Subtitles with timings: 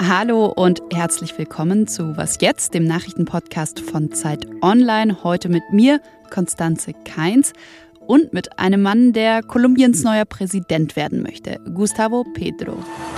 [0.00, 5.22] Hallo und herzlich willkommen zu Was jetzt, dem Nachrichtenpodcast von Zeit Online.
[5.22, 7.52] Heute mit mir, Konstanze Keins,
[8.00, 12.72] und mit einem Mann, der Kolumbiens neuer Präsident werden möchte, Gustavo Pedro.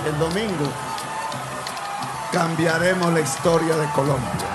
[0.05, 0.71] El domingo
[2.33, 4.47] cambiaremos la historia de Colombia.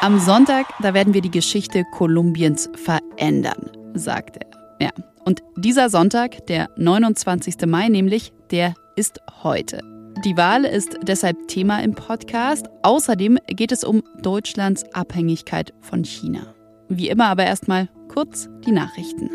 [0.00, 4.46] Am Sonntag, da werden wir die Geschichte Kolumbiens verändern, sagt er.
[4.80, 4.90] Ja,
[5.28, 7.56] und dieser Sonntag, der 29.
[7.66, 9.82] Mai nämlich, der ist heute.
[10.24, 12.66] Die Wahl ist deshalb Thema im Podcast.
[12.82, 16.54] Außerdem geht es um Deutschlands Abhängigkeit von China.
[16.88, 19.28] Wie immer aber erstmal kurz die Nachrichten.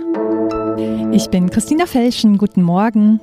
[1.13, 2.39] Ich bin Christina Felschen.
[2.39, 3.19] Guten Morgen.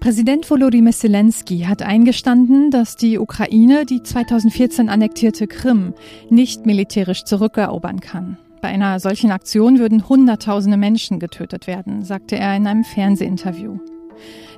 [0.00, 5.94] Präsident Volodymyr Zelensky hat eingestanden, dass die Ukraine die 2014 annektierte Krim
[6.28, 8.36] nicht militärisch zurückerobern kann.
[8.60, 13.78] Bei einer solchen Aktion würden Hunderttausende Menschen getötet werden, sagte er in einem Fernsehinterview.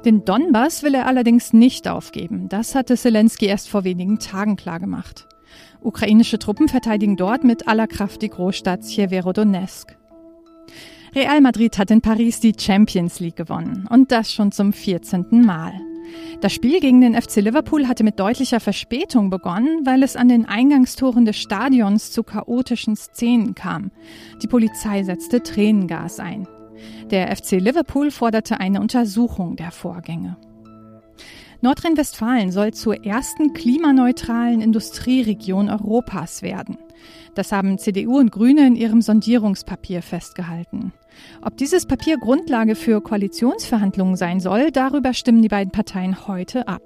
[0.05, 2.48] Den Donbass will er allerdings nicht aufgeben.
[2.48, 5.28] Das hatte Zelensky erst vor wenigen Tagen klargemacht.
[5.81, 9.97] Ukrainische Truppen verteidigen dort mit aller Kraft die Großstadt Sjeverodonetsk.
[11.14, 15.44] Real Madrid hat in Paris die Champions League gewonnen und das schon zum 14.
[15.44, 15.75] Mal.
[16.41, 20.46] Das Spiel gegen den FC Liverpool hatte mit deutlicher Verspätung begonnen, weil es an den
[20.46, 23.91] Eingangstoren des Stadions zu chaotischen Szenen kam.
[24.42, 26.48] Die Polizei setzte Tränengas ein.
[27.10, 30.36] Der FC Liverpool forderte eine Untersuchung der Vorgänge.
[31.60, 36.76] Nordrhein-Westfalen soll zur ersten klimaneutralen Industrieregion Europas werden.
[37.34, 40.92] Das haben CDU und Grüne in ihrem Sondierungspapier festgehalten.
[41.42, 46.83] Ob dieses Papier Grundlage für Koalitionsverhandlungen sein soll, darüber stimmen die beiden Parteien heute ab.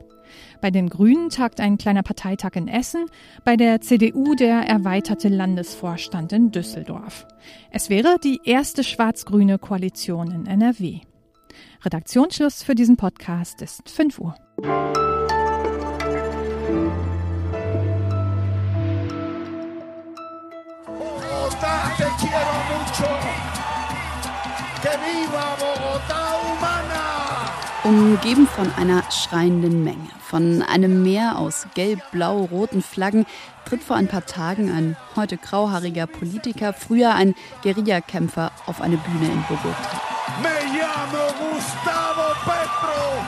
[0.60, 3.06] Bei den Grünen tagt ein kleiner Parteitag in Essen,
[3.44, 7.26] bei der CDU der erweiterte Landesvorstand in Düsseldorf.
[7.70, 11.00] Es wäre die erste schwarz-grüne Koalition in NRW.
[11.84, 14.34] Redaktionsschluss für diesen Podcast ist 5 Uhr.
[27.86, 33.26] Umgeben von einer schreienden Menge, von einem Meer aus gelb, blau, roten Flaggen,
[33.64, 39.26] tritt vor ein paar Tagen ein heute grauhaariger Politiker, früher ein Guerillakämpfer, auf eine Bühne
[39.26, 40.00] in Bogota.
[40.42, 43.22] Me llamo Gustavo Petro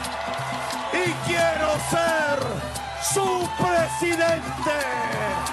[0.93, 2.39] y quiero ser
[3.15, 4.73] su presidente.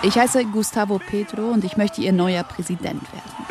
[0.01, 3.44] Ich heiße Gustavo Petro und ich möchte Ihr neuer Präsident werden.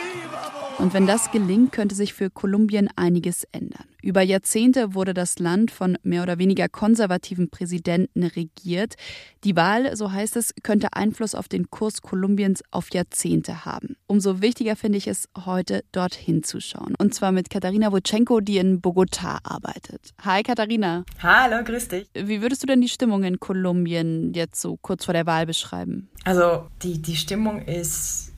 [0.78, 3.84] Und wenn das gelingt, könnte sich für Kolumbien einiges ändern.
[4.02, 8.96] Über Jahrzehnte wurde das Land von mehr oder weniger konservativen Präsidenten regiert.
[9.44, 13.96] Die Wahl, so heißt es, könnte Einfluss auf den Kurs Kolumbiens auf Jahrzehnte haben.
[14.06, 16.94] Umso wichtiger finde ich es, heute dorthin zu schauen.
[16.98, 20.10] Und zwar mit Katharina Wotschenko, die in Bogotá arbeitet.
[20.22, 21.04] Hi Katharina.
[21.22, 22.08] Hallo, grüß dich.
[22.14, 26.10] Wie würdest du denn die Stimmung in Kolumbien jetzt so kurz vor der Wahl beschreiben?
[26.24, 28.33] Also die, die Stimmung ist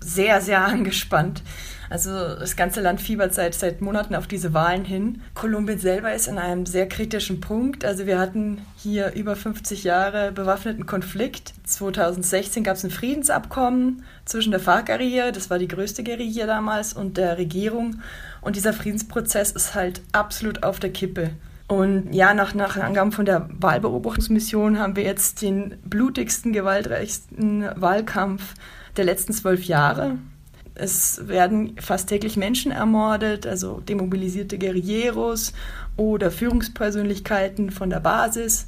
[0.00, 1.42] sehr, sehr angespannt.
[1.90, 5.22] Also das ganze Land fiebert seit, seit Monaten auf diese Wahlen hin.
[5.34, 7.84] Kolumbien selber ist in einem sehr kritischen Punkt.
[7.84, 11.52] Also wir hatten hier über 50 Jahre bewaffneten Konflikt.
[11.64, 17.16] 2016 gab es ein Friedensabkommen zwischen der FARC-Guerilla, das war die größte Guerilla damals, und
[17.16, 18.00] der Regierung.
[18.40, 21.30] Und dieser Friedensprozess ist halt absolut auf der Kippe.
[21.70, 28.54] Und ja, nach, nach Angaben von der Wahlbeobachtungsmission haben wir jetzt den blutigsten, gewaltreichsten Wahlkampf
[28.96, 30.18] der letzten zwölf Jahre.
[30.74, 35.52] Es werden fast täglich Menschen ermordet, also demobilisierte Guerilleros
[35.96, 38.66] oder Führungspersönlichkeiten von der Basis.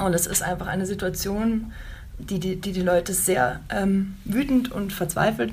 [0.00, 1.70] Und es ist einfach eine Situation,
[2.18, 5.52] die die, die, die Leute sehr ähm, wütend und verzweifelt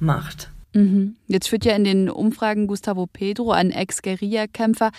[0.00, 0.50] macht.
[0.74, 1.16] Mhm.
[1.28, 4.90] Jetzt führt ja in den Umfragen Gustavo Pedro, ein Ex-Guerilla-Kämpfer.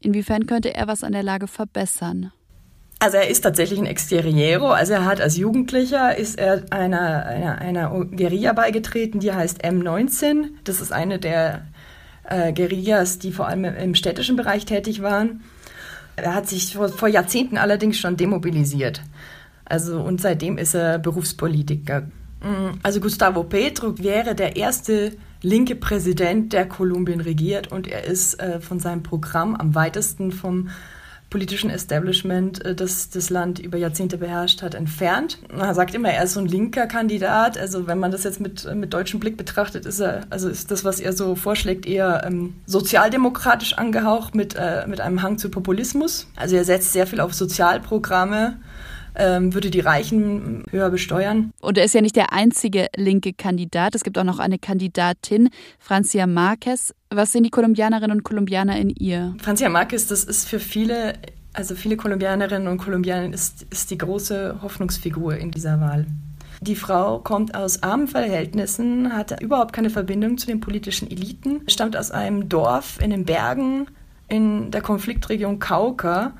[0.00, 2.32] Inwiefern könnte er was an der Lage verbessern?
[3.00, 4.70] Also er ist tatsächlich ein Exterriero.
[4.70, 10.46] Also er hat als Jugendlicher ist er einer, einer, einer Guerilla beigetreten, die heißt M19.
[10.64, 11.66] Das ist eine der
[12.24, 15.42] äh, Guerillas, die vor allem im städtischen Bereich tätig waren.
[16.16, 19.02] Er hat sich vor, vor Jahrzehnten allerdings schon demobilisiert.
[19.64, 22.08] Also und seitdem ist er Berufspolitiker.
[22.40, 25.12] Mm, also Gustavo Petro wäre der erste
[25.42, 30.68] linke Präsident, der Kolumbien regiert und er ist äh, von seinem Programm am weitesten vom
[31.30, 35.38] politischen Establishment, äh, das das Land über Jahrzehnte beherrscht hat, entfernt.
[35.56, 37.58] Er sagt immer, er ist so ein linker Kandidat.
[37.58, 40.84] Also wenn man das jetzt mit, mit deutschem Blick betrachtet, ist er, also ist das,
[40.84, 46.26] was er so vorschlägt, eher ähm, sozialdemokratisch angehaucht mit, äh, mit einem Hang zu Populismus.
[46.36, 48.56] Also er setzt sehr viel auf Sozialprogramme
[49.18, 51.52] ähm, würde die Reichen höher besteuern.
[51.60, 53.94] Und er ist ja nicht der einzige linke Kandidat.
[53.94, 56.94] Es gibt auch noch eine Kandidatin, Francia Marquez.
[57.10, 59.34] Was sehen die Kolumbianerinnen und Kolumbianer in ihr?
[59.42, 61.14] Francia Marquez, das ist für viele,
[61.52, 66.06] also viele Kolumbianerinnen und Kolumbianer, ist, ist die große Hoffnungsfigur in dieser Wahl.
[66.60, 71.96] Die Frau kommt aus armen Verhältnissen, hat überhaupt keine Verbindung zu den politischen Eliten, stammt
[71.96, 73.86] aus einem Dorf in den Bergen
[74.28, 76.32] in der Konfliktregion Cauca.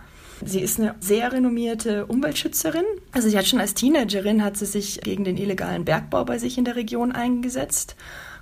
[0.44, 2.85] Sie ist eine sehr renommierte Umweltschützerin.
[3.12, 6.58] Also sie hat schon als Teenagerin hat sie sich gegen den illegalen Bergbau bei sich
[6.58, 7.96] in der Region eingesetzt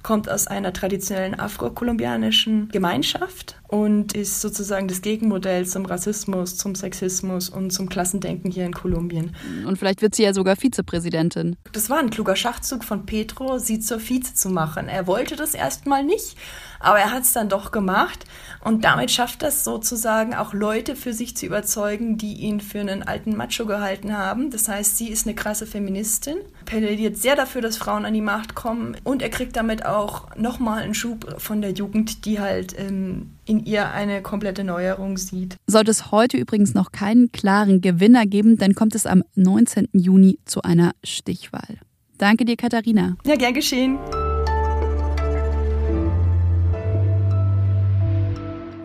[0.06, 7.48] kommt aus einer traditionellen afro-kolumbianischen Gemeinschaft und ist sozusagen das Gegenmodell zum Rassismus, zum Sexismus
[7.48, 9.34] und zum Klassendenken hier in Kolumbien.
[9.66, 11.56] Und vielleicht wird sie ja sogar Vizepräsidentin.
[11.72, 14.86] Das war ein kluger Schachzug von Petro, sie zur Vize zu machen.
[14.86, 16.36] Er wollte das erstmal nicht,
[16.78, 18.26] aber er hat es dann doch gemacht
[18.62, 23.02] und damit schafft das sozusagen auch Leute für sich zu überzeugen, die ihn für einen
[23.02, 24.50] alten Macho gehalten haben.
[24.50, 26.36] Das heißt, sie ist eine krasse Feministin,
[26.66, 30.82] plädiert sehr dafür, dass Frauen an die Macht kommen und er kriegt damit auch nochmal
[30.82, 35.56] einen Schub von der Jugend, die halt ähm, in ihr eine komplette Neuerung sieht.
[35.66, 39.88] Sollte es heute übrigens noch keinen klaren Gewinner geben, dann kommt es am 19.
[39.92, 41.78] Juni zu einer Stichwahl.
[42.18, 43.16] Danke dir, Katharina.
[43.24, 43.98] Ja, gern geschehen.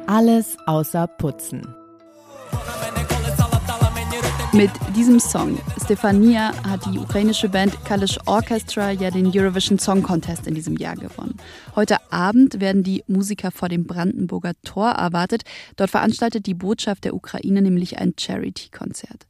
[0.08, 1.81] Alles außer Putzen.
[4.54, 5.58] Mit diesem Song.
[5.82, 10.96] Stefania hat die ukrainische Band Kalish Orchestra ja den Eurovision Song Contest in diesem Jahr
[10.96, 11.38] gewonnen.
[11.74, 15.44] Heute Abend werden die Musiker vor dem Brandenburger Tor erwartet.
[15.76, 19.26] Dort veranstaltet die Botschaft der Ukraine nämlich ein Charity-Konzert.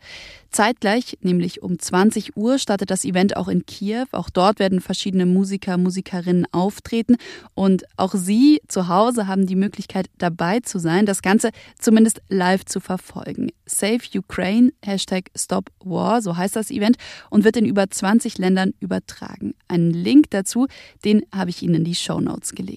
[0.52, 4.06] Zeitgleich, nämlich um 20 Uhr, startet das Event auch in Kiew.
[4.12, 7.16] Auch dort werden verschiedene Musiker, Musikerinnen auftreten.
[7.54, 12.66] Und auch Sie zu Hause haben die Möglichkeit, dabei zu sein, das Ganze zumindest live
[12.66, 13.52] zu verfolgen.
[13.66, 16.98] Save Ukraine, Hashtag Stop War, so heißt das Event,
[17.30, 19.54] und wird in über 20 Ländern übertragen.
[19.70, 20.68] Einen Link dazu,
[21.06, 22.71] den habe ich Ihnen in die Show Notes gelegt.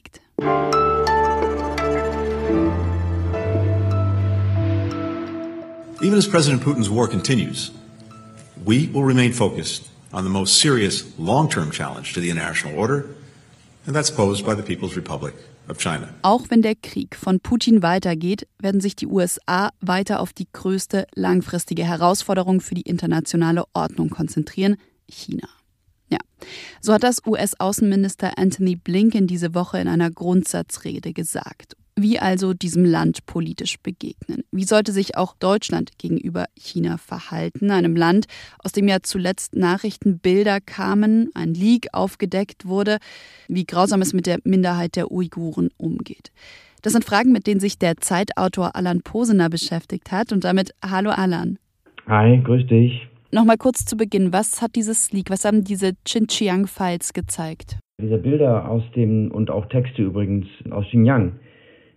[6.03, 7.71] Even as President Putin's war continues,
[8.65, 13.07] we will remain focused on the most serious long term challenge to the international order,
[13.87, 15.35] and that's posed by the People's Republic
[15.69, 16.09] of China.
[16.23, 21.07] Auch wenn der Krieg von Putin weitergeht, werden sich die USA weiter auf die größte
[21.15, 24.77] langfristige Herausforderung für die internationale Ordnung konzentrieren,
[25.09, 25.49] China.
[26.15, 26.21] Ja,
[26.81, 31.77] so hat das US-Außenminister Anthony Blinken diese Woche in einer Grundsatzrede gesagt.
[31.97, 34.45] Wie also diesem Land politisch begegnen?
[34.53, 37.73] Wie sollte sich auch Deutschland gegenüber China verhalten?
[37.73, 38.27] Einem Land,
[38.59, 42.99] aus dem ja zuletzt Nachrichtenbilder kamen, ein Leak aufgedeckt wurde,
[43.49, 46.31] wie grausam es mit der Minderheit der Uiguren umgeht.
[46.83, 50.33] Das sind Fragen, mit denen sich der Zeitautor Alan Posener beschäftigt hat.
[50.33, 51.59] Und damit hallo Alan.
[52.07, 53.09] Hi, grüß dich.
[53.35, 57.79] Nochmal kurz zu Beginn, was hat dieses Leak, was haben diese Xinjiang-Files gezeigt?
[58.01, 61.33] Diese Bilder aus dem und auch Texte übrigens aus Xinjiang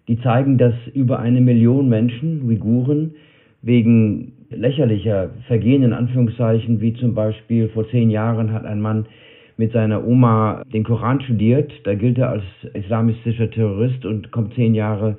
[0.07, 3.15] die zeigen, dass über eine Million Menschen, Uiguren,
[3.61, 9.05] wegen lächerlicher Vergehen in Anführungszeichen, wie zum Beispiel vor zehn Jahren hat ein Mann
[9.57, 12.43] mit seiner Oma den Koran studiert, da gilt er als
[12.73, 15.17] islamistischer Terrorist und kommt zehn Jahre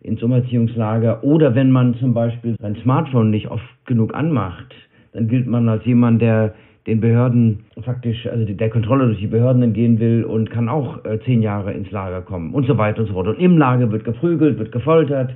[0.00, 1.22] ins Umerziehungslager.
[1.22, 4.74] Oder wenn man zum Beispiel sein Smartphone nicht oft genug anmacht,
[5.12, 6.54] dann gilt man als jemand, der
[6.86, 11.18] den Behörden faktisch, also der Kontrolle durch die Behörden entgehen will und kann auch äh,
[11.24, 13.28] zehn Jahre ins Lager kommen und so weiter und so fort.
[13.28, 15.34] Und im Lager wird geprügelt, wird gefoltert.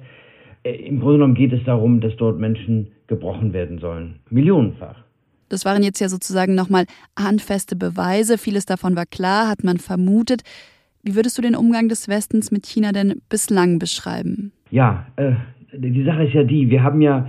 [0.62, 4.16] Äh, Im Grunde genommen geht es darum, dass dort Menschen gebrochen werden sollen.
[4.30, 4.96] Millionenfach.
[5.50, 6.86] Das waren jetzt ja sozusagen nochmal
[7.18, 8.38] handfeste Beweise.
[8.38, 10.42] Vieles davon war klar, hat man vermutet.
[11.02, 14.52] Wie würdest du den Umgang des Westens mit China denn bislang beschreiben?
[14.70, 15.32] Ja, äh,
[15.74, 17.28] die Sache ist ja die, wir haben ja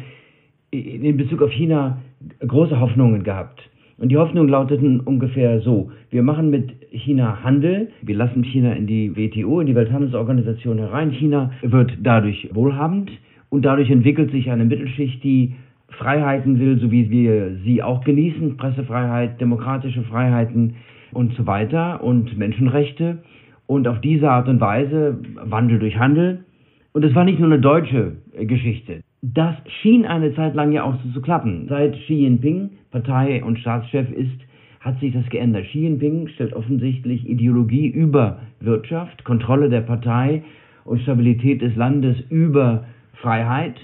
[0.72, 2.02] in Bezug auf China
[2.46, 3.62] große Hoffnungen gehabt.
[3.98, 5.90] Und die Hoffnungen lauteten ungefähr so.
[6.10, 7.90] Wir machen mit China Handel.
[8.02, 11.12] Wir lassen China in die WTO, in die Welthandelsorganisation herein.
[11.12, 13.10] China wird dadurch wohlhabend
[13.50, 15.56] und dadurch entwickelt sich eine Mittelschicht, die
[15.88, 18.58] Freiheiten will, so wie wir sie auch genießen.
[18.58, 20.76] Pressefreiheit, demokratische Freiheiten
[21.14, 23.20] und so weiter und Menschenrechte.
[23.66, 26.44] Und auf diese Art und Weise Wandel durch Handel.
[26.92, 29.05] Und es war nicht nur eine deutsche Geschichte.
[29.34, 31.66] Das schien eine Zeit lang ja auch so zu klappen.
[31.68, 34.40] Seit Xi Jinping Partei- und Staatschef ist,
[34.82, 35.66] hat sich das geändert.
[35.66, 40.44] Xi Jinping stellt offensichtlich Ideologie über Wirtschaft, Kontrolle der Partei
[40.84, 43.76] und Stabilität des Landes über Freiheit.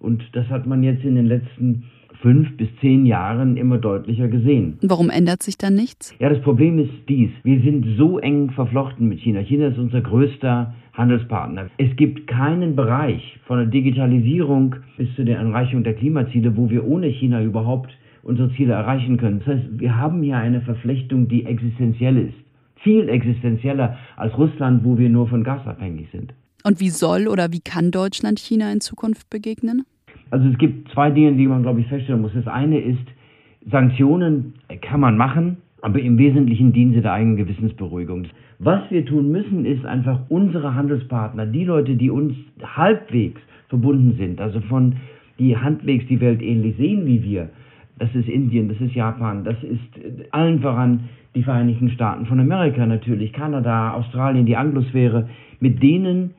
[0.00, 1.84] Und das hat man jetzt in den letzten
[2.22, 4.78] fünf bis zehn Jahren immer deutlicher gesehen.
[4.82, 6.14] Warum ändert sich dann nichts?
[6.18, 7.30] Ja, das Problem ist dies.
[7.42, 9.40] Wir sind so eng verflochten mit China.
[9.40, 11.68] China ist unser größter Handelspartner.
[11.78, 16.86] Es gibt keinen Bereich von der Digitalisierung bis zu der Erreichung der Klimaziele, wo wir
[16.86, 17.90] ohne China überhaupt
[18.22, 19.40] unsere Ziele erreichen können.
[19.44, 22.34] Das heißt, wir haben hier eine Verflechtung, die existenziell ist.
[22.82, 26.32] Viel existenzieller als Russland, wo wir nur von Gas abhängig sind.
[26.64, 29.84] Und wie soll oder wie kann Deutschland China in Zukunft begegnen?
[30.30, 32.32] Also es gibt zwei Dinge, die man, glaube ich, feststellen muss.
[32.34, 33.06] Das eine ist,
[33.70, 38.26] Sanktionen kann man machen, aber im Wesentlichen dienen sie der eigenen Gewissensberuhigung.
[38.58, 44.40] Was wir tun müssen, ist einfach unsere Handelspartner, die Leute, die uns halbwegs verbunden sind,
[44.40, 44.96] also von
[45.38, 47.48] die halbwegs die Welt ähnlich sehen wie wir,
[47.98, 52.84] das ist Indien, das ist Japan, das ist allen voran die Vereinigten Staaten von Amerika
[52.84, 55.28] natürlich, Kanada, Australien, die Anglosphäre,
[55.60, 56.34] mit denen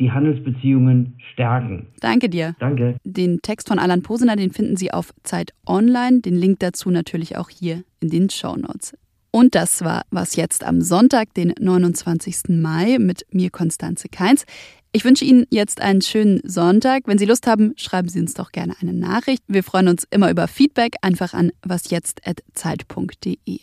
[0.00, 1.86] die Handelsbeziehungen stärken.
[2.00, 2.56] Danke dir.
[2.58, 2.96] Danke.
[3.04, 6.20] Den Text von Alan Posener, den finden Sie auf Zeit Online.
[6.20, 8.94] Den Link dazu natürlich auch hier in den Show Notes.
[9.30, 12.48] Und das war was jetzt am Sonntag, den 29.
[12.48, 14.44] Mai mit mir Konstanze Keins.
[14.92, 17.02] Ich wünsche Ihnen jetzt einen schönen Sonntag.
[17.06, 19.44] Wenn Sie Lust haben, schreiben Sie uns doch gerne eine Nachricht.
[19.46, 20.96] Wir freuen uns immer über Feedback.
[21.00, 23.60] Einfach an wasjetzt.zeit.de.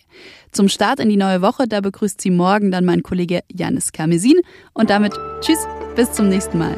[0.53, 4.39] Zum Start in die neue Woche, da begrüßt Sie morgen dann mein Kollege Janis Karmesin.
[4.73, 5.67] Und damit tschüss,
[5.97, 6.75] bis zum nächsten Mal.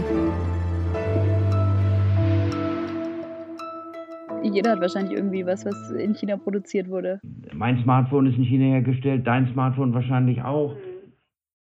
[4.41, 7.19] Jeder hat wahrscheinlich irgendwie was, was in China produziert wurde.
[7.53, 10.73] Mein Smartphone ist in China hergestellt, dein Smartphone wahrscheinlich auch.